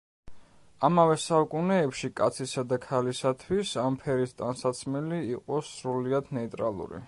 ამავე 0.87 1.17
საუკუნეებში 1.23 2.09
კაცისა 2.21 2.63
და 2.71 2.79
ქალისათვის 2.87 3.75
ამ 3.85 3.99
ფერის 4.05 4.35
ტანსაცმელი 4.43 5.23
იყო 5.37 5.63
სრულიად 5.71 6.37
ნეიტრალური. 6.39 6.97